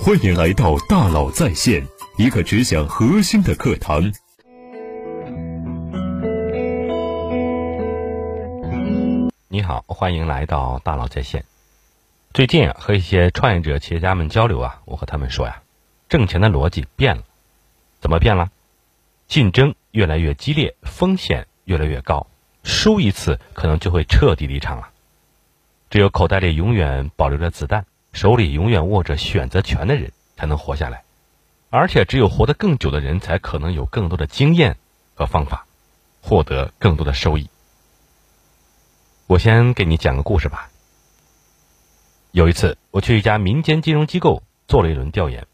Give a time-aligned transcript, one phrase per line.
[0.00, 1.86] 欢迎来到大佬在线，
[2.16, 4.12] 一个只讲核心的课堂。
[9.48, 11.44] 你好，欢迎来到大佬在线。
[12.32, 15.62] 最近啊，和一些创业者、企业家们交流啊，我和他们说呀，
[16.08, 17.22] 挣钱的逻辑变了。
[18.00, 18.50] 怎么变了？
[19.28, 22.26] 竞争越来越激烈，风险越来越高，
[22.64, 24.88] 输一次可能就会彻底离场了。
[25.90, 31.04] 只有口袋里永远保留着子弹，手里永远握着选择权的人，才能活下来。
[31.70, 34.76] 而且，只有活得更久的人，才可能有更多的经验
[35.14, 35.66] 和方法，
[36.20, 37.48] 获得更多的收益。
[39.26, 40.68] 我先给你讲个故事吧。
[42.30, 45.46] 有一次，我去一家民间金融机构做了一轮调研，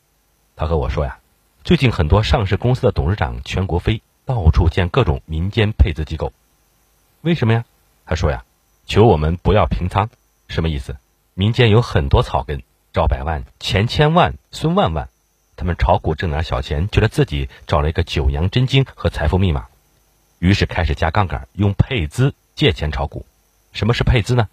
[0.57, 1.21] 他和我说呀，
[1.63, 6.33] 最近很多上市公司的董事长全国飞，到处见各种民间配资机构。
[7.21, 7.65] 为什么呀？
[8.05, 8.45] 他说呀，
[8.87, 10.11] 求我们不要平仓。
[10.49, 10.97] 什么意思？
[11.39, 15.09] 民间有很多草根，赵百万、钱千万、孙万万，
[15.55, 19.67] 他们炒股挣点小钱，觉得自己找了一个九阳真经和财富密码，
[20.41, 23.25] 于是开始加杠杆，用配资借钱炒股。
[23.71, 24.49] 什么是配资呢？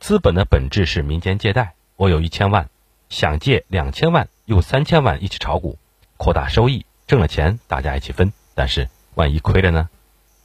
[0.00, 1.74] 资本的本质是民间借贷。
[1.94, 2.68] 我有一千万，
[3.08, 5.78] 想借两千万，用三千万一起炒股，
[6.16, 8.32] 扩大收益，挣了钱大家一起分。
[8.56, 9.88] 但是万一亏了呢？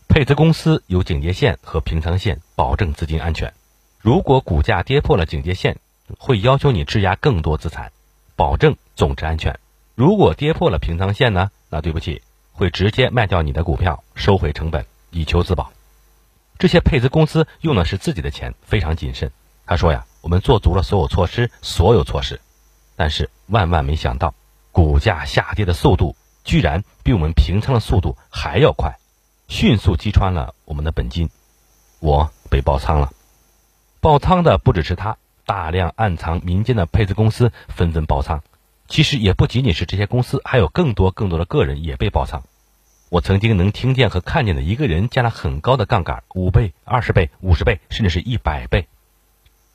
[0.08, 3.52] 配资公司有警戒线和平仓线，保证资金安全。
[4.00, 5.78] 如果股价跌破了警戒线，
[6.18, 7.92] 会要求你质押更多资产，
[8.38, 9.60] 保证总值安全。
[9.94, 11.52] 如果跌破了平仓线呢？
[11.70, 12.22] 那对不起，
[12.54, 15.72] 会直接卖掉你的股票，收回成本，以求自保。
[16.58, 19.32] 这些配资公司用的是自己的钱，非常谨慎。
[19.66, 22.40] 他说呀，我们做足了所有措施，所有措施，
[22.96, 24.34] 但是万万没想到，
[24.72, 28.98] 股价下跌的速度居然比我们平仓的速度还要快，
[29.50, 31.30] 迅速击穿了我们的本金，
[32.00, 33.12] 我被爆仓了。
[34.02, 38.42] 爆仓的不只是他，大量暗藏民间的配资公司纷纷爆仓。
[38.88, 42.44] 其实也不仅仅是这些公司，还有更多更多的个人也被爆仓。
[43.10, 48.88] 我曾经能听见和看见的一个人加了很高的杠杆，五倍、二十倍、五十倍，甚至是一百倍。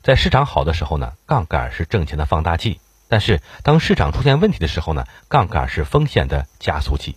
[0.01, 7.15] 在市场好的时候呢，杠杆是挣钱的放大器；但是当市场出现问题的时候呢，杠杆是风险的加速器。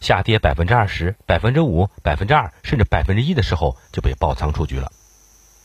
[0.00, 4.90] 下跌百分之二十、百分之五、百分之二，甚至百分之一的时候就被爆仓出局了。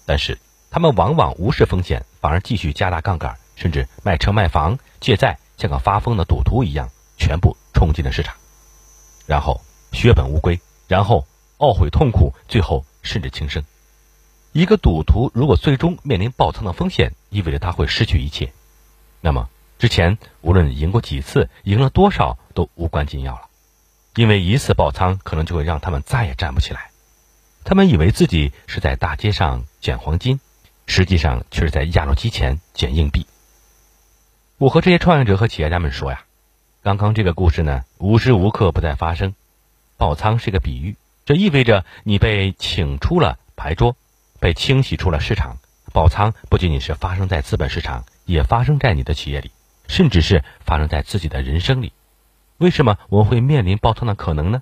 [0.05, 0.37] 但是。
[0.75, 8.35] 他们往往无视风险，反而继续加大杠杆，甚至卖车卖房、借债，像个发疯的赌徒一样，全部冲进了市场，
[9.25, 9.61] 然后
[9.93, 10.59] 血本无归，
[10.89, 11.25] 然后
[11.59, 13.63] 懊悔痛苦，最后甚至轻生。
[14.51, 18.51] 一个赌徒如果最终面临爆仓的风险，意味着他会失去一切，
[19.21, 19.47] 那么
[19.79, 23.43] 之前无论赢过几次，赢了多少都无关紧要了，
[24.15, 26.91] 因为一次爆仓可能就会让他们再也站不起来。
[27.63, 30.41] 他们以为自己是在大街上捡黄金。
[30.87, 33.25] 实际上却是在压路机前捡硬币。
[34.57, 36.23] 我和这些创业者和企业家们说呀，
[36.83, 39.33] 刚刚这个故事呢，无时无刻不在发生。
[39.97, 40.95] 爆仓是个比喻，
[41.25, 43.95] 这意味着你被请出了牌桌，
[44.39, 45.57] 被清洗出了市场。
[45.93, 49.51] 爆仓不仅仅是发生在资本市场，也发生在你的企业里，
[49.87, 51.93] 甚至是发生在自己的人生里。
[52.57, 54.61] 为什么我们会面临爆仓的可能呢？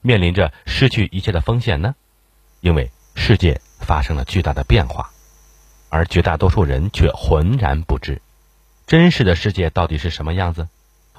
[0.00, 1.94] 面临着失去一切的风险呢？
[2.60, 5.10] 因为世界发生了巨大的变化。
[5.90, 8.22] 而绝大多数人却浑然不知，
[8.86, 10.68] 真实的世界到底是什么样子？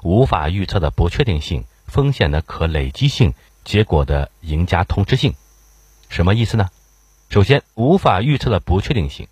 [0.02, 3.34] 无法预测的不确定性，风险的可累积性，
[3.64, 5.34] 结果的赢家通吃性，
[6.08, 6.70] 什么意思呢？
[7.28, 9.28] 首先，无法预测的不确定性，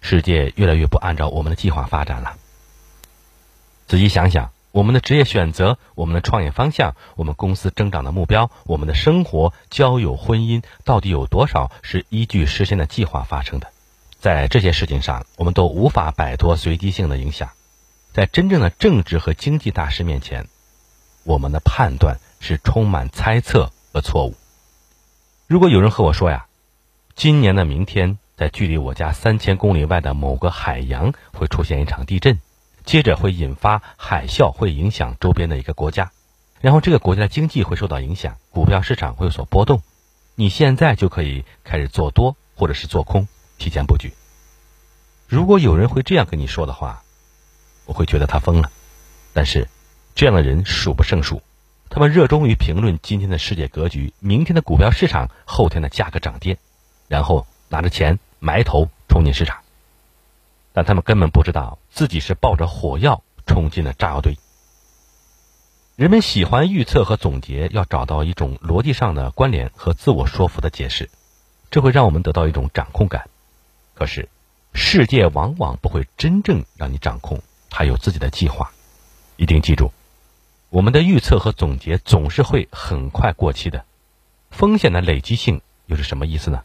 [0.00, 2.36] 世界越来越不按照我们的计划发展了。
[3.86, 13.72] 仔细想想，我们的职业选择、我们的创业方向、我们公司增长的目标、我们的生活、交友、婚姻，到底有多少是依据事先的计划发生的？
[14.18, 17.50] 在这些事情上，我们都无法摆脱随机性的影响。
[18.12, 20.48] 在真正的政治和经济大事面前，
[21.22, 24.34] 我们的判断是充满猜测和错误。
[25.46, 26.46] 如果有人和我说呀，
[27.14, 32.40] 今年的明天，在距离我家三千公里外的某个海洋会出现一场地震，
[32.84, 36.10] 接着会引发海啸，会影响周边的一个国家，
[36.60, 39.82] 然后这个国家的经济会受到影响，股票市场会有所波动，
[40.34, 43.28] 你现在就可以开始做多或者是做空。
[43.58, 44.12] 提前布局。
[45.28, 47.02] 如果有人会这样跟你说的话，
[47.84, 48.72] 我会觉得他疯了。
[49.34, 49.68] 但是，
[50.14, 51.42] 这样的人数不胜数。
[51.90, 56.56] 他们热衷于评论今天的世界格局、明天的股票市场、后天的价格涨跌，
[57.08, 59.58] 然后拿着钱埋头冲进市场。
[60.72, 64.38] 但他们根本不知道自己是抱着火药冲进了炸药堆。
[65.96, 71.10] 人们喜欢预测和总结，要找到一种逻辑上的关联和自我说服的解释，
[71.70, 73.28] 这会让我们得到一种掌控感。
[73.94, 74.30] 可是，
[74.72, 78.70] 世界往往不会真正让你掌控，它有自己的计划。
[79.36, 79.92] 一定记住，
[80.70, 83.84] 我们的预测和总结总是会很快过期的。
[84.50, 86.62] 风险的累积性又是什么意思呢？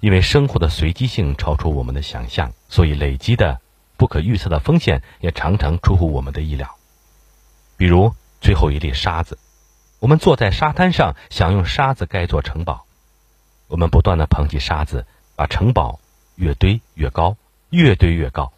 [0.00, 3.60] 因为生活的随机性超出我们的想象，所以累积的
[3.96, 6.74] 不可预测的风险也常常出乎我们的意料。
[7.76, 9.38] 比如最后一粒沙子，
[9.98, 12.86] 我们坐在沙滩上，想用沙子盖座城堡，
[13.68, 15.06] 我们不断的捧起沙子，
[15.36, 15.99] 把城堡
[16.40, 17.36] 越堆越高，
[17.68, 18.50] 越堆越高。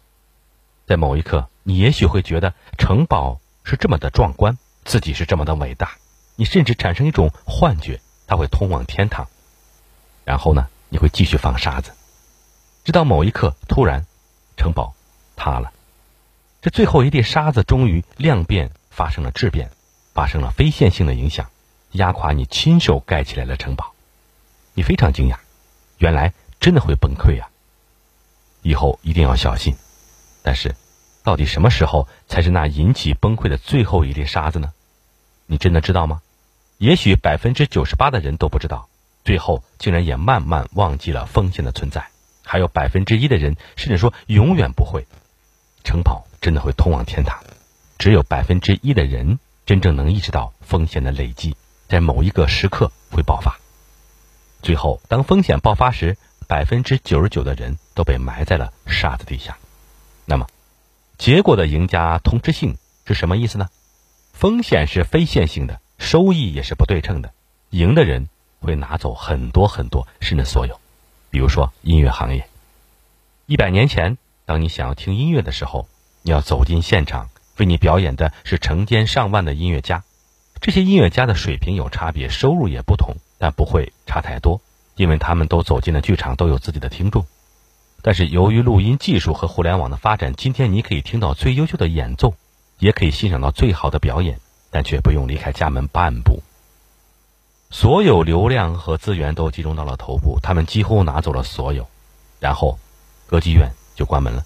[0.87, 5.97] 在某一刻，你也许会觉得城堡是这么的壮观，自己是这么的伟大，
[6.37, 9.27] 你甚至产生一种幻觉，它会通往天堂。
[10.23, 10.69] 然后呢？
[10.87, 11.91] 你会继续放沙子，
[12.83, 14.05] 直到某一刻，突然，
[14.55, 14.93] 城堡
[15.35, 15.73] 塌了。
[16.61, 19.71] 这最后一粒沙子终于量变发生了质变，
[20.13, 21.49] 发生了非线性的影响，
[21.93, 23.93] 压垮你亲手盖起来的城堡。
[24.75, 25.37] 你非常惊讶，
[25.97, 27.49] 原来真的会崩溃呀！
[28.63, 29.75] 以后一定要小心。
[30.41, 30.75] 但是，
[31.23, 34.73] 到底什么时候才是那引起崩溃的最后一粒沙子呢？
[35.45, 36.21] 你真的知道吗？
[36.79, 38.89] 也许百分之九十八的人都不知道。
[39.23, 42.07] 最后竟然也慢慢忘记了风险的存在，
[42.43, 45.07] 还有百分之一的人甚至说永远不会，
[45.85, 47.41] 城堡真的会通往天堂，
[47.97, 51.55] 只有百分之一的人真正能意识到风险的累积，
[51.87, 53.57] 在某一个时刻会爆发。
[54.61, 56.17] 最后，当风险爆发时，
[56.49, 59.57] 百分之九十九的人都被埋在了沙子底下。
[60.25, 60.47] 那么，
[61.17, 63.69] 结果的赢家通吃性是什么意思呢？
[64.33, 67.31] 风险是非线性的，收益也是不对称的，
[67.69, 68.27] 赢的人。
[68.65, 70.79] 会拿走很多很多，甚至所有。
[71.29, 72.47] 比如说音乐行业，
[73.45, 75.89] 一百年前，当你想要听音乐的时候，
[76.21, 80.05] 你要走进现场，为你表演的是成千上万的音乐家。
[80.61, 84.61] 这些音乐家的水平有差别，收入也不同，但不会差太多，
[84.95, 87.25] 因为他们都走进了剧场，都有自己的听众。
[88.03, 92.35] 但是由于录音技术和互联网的发展，今天你可以听到最优秀的演奏，
[92.77, 96.43] 也可以欣赏到最好的表演，但却不用离开家门半步。
[97.71, 101.87] 所有流量和资源都集中到了头部，他们几乎拿走了所有，
[102.41, 102.77] 然后，
[103.25, 104.43] 歌剧院就关门了。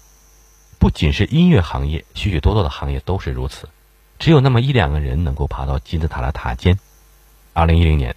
[0.78, 3.68] 不仅是音乐行业，许许多多的行业都是如此。
[4.20, 6.78] 只有那么一两个人能够爬到金字塔的塔尖。
[7.54, 8.14] 二零一零年，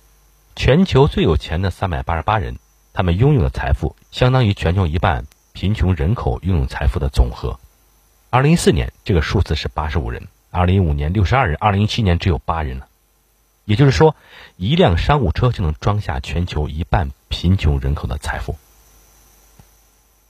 [0.55, 2.59] 全球最有钱的三百八十八人，
[2.93, 7.59] 他们拥有的财富相当于全球一半贫穷人口拥有财富的总和。
[8.29, 12.87] 二零一四年，这个数字是八十五人；二零一五年六十二人；二零一七年只有八人了。
[13.65, 14.15] 也就是说，
[14.57, 18.57] 一辆商务车就能装下全球一半贫穷人口的财富。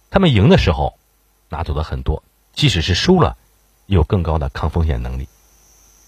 [0.09, 0.97] 他们赢的时候
[1.49, 2.23] 拿走的很多，
[2.53, 3.37] 即使是输了，
[3.87, 5.27] 也有更高的抗风险能力。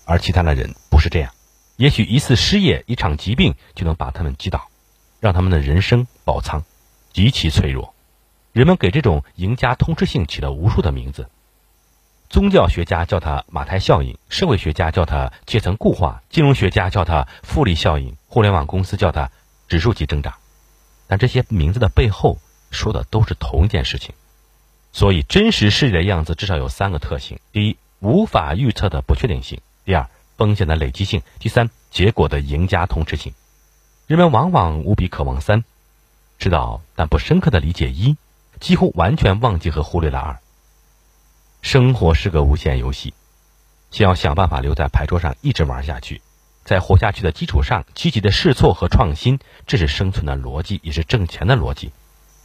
[0.06, 1.32] 而其他的人不是这样，
[1.78, 4.68] 也许一次失业、一场疾病就能把他们击倒，
[5.24, 6.66] 让他们的人生爆仓，
[7.14, 7.94] 极其脆弱。
[8.52, 11.30] 人们给这种赢家通吃性起了无数的名字。
[12.30, 19.32] 宗教学家叫它马太效应，社会学家叫它阶层固化，金融学家叫它复利效应，互联网公司叫它
[19.70, 20.34] 指数级增长。
[21.08, 22.38] 但这些名字的背后
[22.70, 24.14] 说的都是同一件事情。
[24.92, 33.34] 所以，真实世界的样子至少有三个特性：第一，无法预测的不确定性；第二，风险的累积性；第三，结果的赢家通吃性。
[34.06, 35.64] 人们往往无比渴望三，
[36.38, 38.18] 知道但不深刻的理解一，
[38.60, 40.40] 几乎完全忘记和忽略了二。
[41.62, 43.14] 生活是个无限游戏，
[43.92, 46.22] 先要想办法留在牌桌上一直玩下去，
[46.66, 51.94] 在活下去的基础上积极的试错和创新，这是生存的逻辑，也是挣钱的逻辑。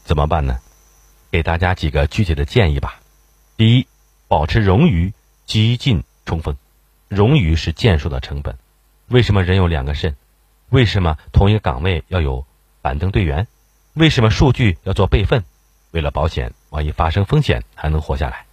[0.04, 0.60] 怎么办呢？
[1.32, 3.00] 给大家几个具体的建议吧。
[3.56, 3.88] 第一，
[4.28, 5.12] 保持冗余，
[5.44, 6.56] 激进冲锋。
[7.10, 8.56] 冗余是建树的成本。
[9.08, 10.14] 为什么人有两个肾？
[10.70, 12.44] 为什么同一个岗位要有
[12.82, 13.46] 板凳队员？
[13.94, 15.44] 为什么数据要做备份？
[15.90, 18.44] 为了保险，万一发生风险还能活下来。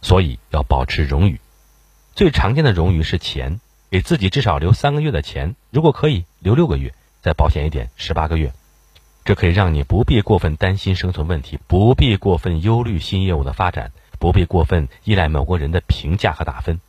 [0.00, 1.40] 所以要保持冗余，
[2.14, 3.58] 最常见的冗余是钱，
[3.90, 8.52] 给自己至少留三个月的钱，如果可以留六个月，再保险一点十八个月，
[9.24, 16.80] 这可以让你不必过分担心生存问题，不必过分忧虑新业务的发展，不必过分依赖某个人的评价和打分。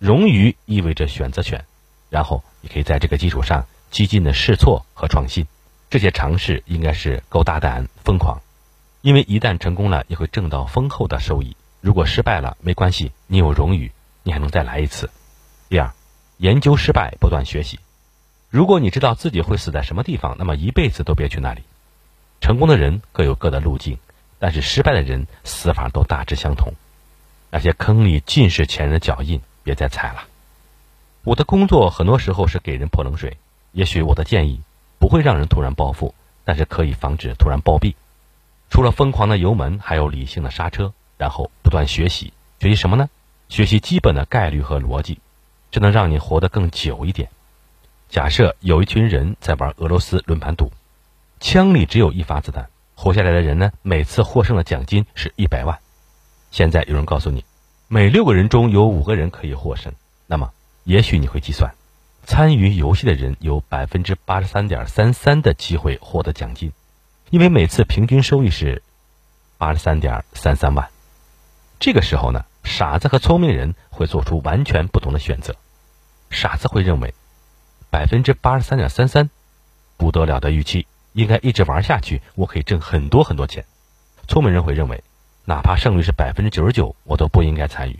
[0.00, 1.64] 冗余意味着选择权，
[2.08, 5.46] 然后你可以在这个基础上激进的试错和创新，
[5.90, 8.40] 这些尝试应该是够大胆疯狂，
[9.02, 11.54] 因为一旦成功了，也会挣到丰厚的收益。
[11.82, 15.10] 如果失败了没关系，你有荣誉，你还能再来一次。
[15.68, 15.92] 第二，
[16.38, 17.78] 研究失败，不断学习。
[18.48, 21.62] 如果你知道自己会死在什么地方，那么一辈子都别去那里。
[22.40, 23.98] 成功的人各有各的路径，
[24.38, 26.72] 但是失败的人死法都大致相同。
[27.50, 30.24] 那些坑里尽是前人的脚印，别再踩了。
[31.24, 33.36] 我的工作很多时候是给人泼冷水，
[33.72, 34.60] 也许我的建议
[34.98, 36.14] 不会让人突然暴富，
[36.44, 37.94] 但是可以防止突然暴毙。
[38.70, 40.92] 除了疯狂的油门，还有理性的刹车。
[41.18, 43.08] 然后不断学习，学习什么呢？
[43.48, 45.20] 学习基本的概率和逻辑。
[45.70, 47.28] 这能让你活得更久一点。
[48.08, 50.72] 假设有一群人在玩俄罗斯轮盘赌，
[51.38, 55.78] 枪里只有一发子弹，活下来的人呢，每次获胜的奖金是一百万。
[56.50, 57.44] 现在有人告诉你，
[57.86, 59.92] 每六个人中有五个人可以获胜，
[60.26, 60.50] 那么
[60.82, 61.72] 也许你会计算，
[62.24, 66.72] 参与游戏的人有百分之八十三点三三的机会获得奖金，
[67.30, 68.82] 因为每次平均收益是
[69.58, 70.88] 八十三点三三万。
[71.78, 75.56] 这个时候呢，傻子和聪明人会做出完全不同的选择。
[76.30, 77.14] 傻子会认为。
[77.90, 79.28] 百分之八十三点三三，
[79.98, 83.66] 不得了的预期，应该一直玩下去，我可以挣很多很多钱。
[84.26, 85.04] 聪明人会认为，
[85.44, 87.98] 哪怕胜率是百分之九十九，我都不应该参与。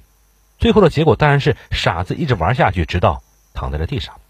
[0.58, 3.22] 最后的结果当然是傻子一直玩下去，直到
[3.54, 4.20] 躺在了地上。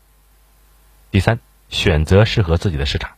[1.11, 1.39] 第三，
[1.69, 3.13] 选择适合自己的市场。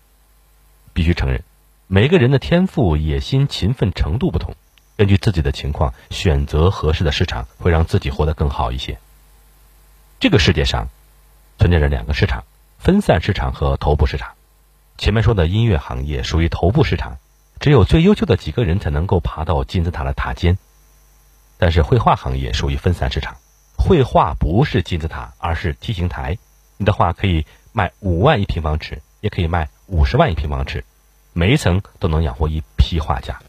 [0.93, 1.43] 必须承认，
[1.87, 4.55] 每个人的天赋、野心、勤奋程度不同，
[4.97, 8.99] 根据自己的情况选择合适的市场，会让自己活得更好一些。
[10.21, 10.89] 这个世界上。
[11.57, 12.43] 存在着两个市场：
[12.81, 14.33] 分散市场和头部市场。
[14.99, 17.19] 前面说的音乐行业属于头部市场，
[17.61, 20.59] 只有最优秀的几个人才能够爬到金字塔的塔尖。
[21.57, 23.37] 但是绘画行业属于分散市场，
[23.87, 26.39] 绘画不是金字塔，而是梯形台。
[26.79, 30.87] 你的画可以卖五万一平方尺，也可以卖五十万一平方尺，
[31.35, 33.43] 每一层都能养活一批画家。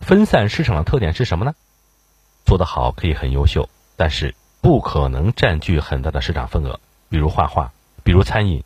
[0.00, 1.54] 分散市场的特点是什么呢？
[2.46, 6.78] 做得好可以很优秀，但是不可能占据很大的市场份额。
[7.08, 7.72] 比如画画，
[8.04, 8.62] 比如餐饮。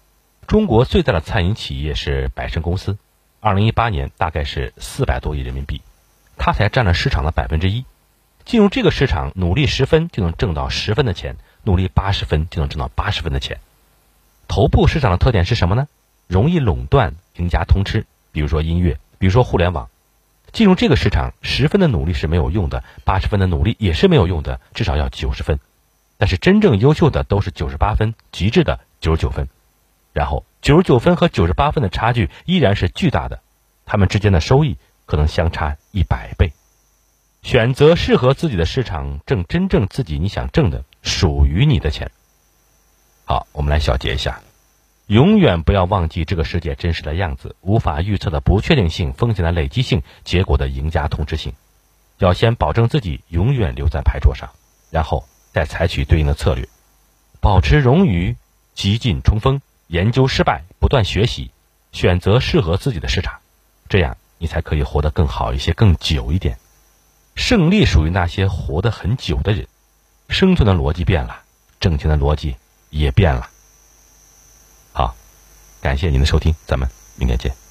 [0.47, 2.99] 中国最大的餐饮企业是百胜公司，
[3.41, 5.81] 二零一八年大概是四百多亿人民币，
[6.37, 7.87] 它才占了市场的百分之一。
[8.45, 13.59] 进入这个市场，努力十分就能挣到十分的钱，努力八十分就能挣到八十分的钱。
[14.49, 15.89] 头部市场的特点是什么呢？
[16.27, 18.07] 容易垄断，赢家通吃。
[18.33, 19.89] 比如说音乐，比如说互联网。
[20.53, 25.59] 进入这个市场，十分的努力是没有用的，八十分的努力也是没有用的，至少要九十分。
[26.17, 29.49] 但是真正优秀的都是九十八分，极致的九十九分，
[30.13, 33.41] 然后九十九分和九十八分的差距依然是巨大的，
[33.85, 36.53] 他们之间的收益可能相差一百倍。
[37.45, 42.11] 选择适合自己的市场，挣真正自己你想挣的、属于你的钱。
[43.27, 44.41] 好，我们来小结一下：
[45.07, 51.53] 永远不要忘记这个世界真实的样子，无法预测的不确定性、风险的累积性、结果的赢家通吃性。
[52.19, 54.51] 要先保证自己永远留在牌桌上，
[54.91, 55.25] 然后。
[55.53, 56.69] 再采取对应的策略，
[57.41, 58.35] 保持冗余，
[58.75, 61.53] 激进冲锋，研究失败，不断学习，
[61.93, 63.39] 选择适合自己的市场，
[63.89, 66.59] 这样你才可以活得更好一些，更久一点。
[67.35, 69.67] 胜利属于那些活得很久的人。
[70.29, 71.43] 生存的逻辑变了，
[71.79, 72.57] 挣钱的逻辑
[72.91, 73.49] 也变了。
[74.93, 75.15] 好，
[75.81, 77.64] 感谢您的收听，咱们明天见。